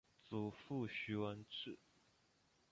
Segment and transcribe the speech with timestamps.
[0.27, 1.77] 祖父徐文质。